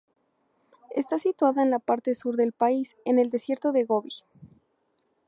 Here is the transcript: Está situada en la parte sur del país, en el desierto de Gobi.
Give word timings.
Está 0.95 1.19
situada 1.19 1.61
en 1.61 1.69
la 1.69 1.77
parte 1.77 2.15
sur 2.15 2.35
del 2.35 2.53
país, 2.53 2.95
en 3.05 3.19
el 3.19 3.29
desierto 3.29 3.71
de 3.71 3.83
Gobi. 3.83 4.09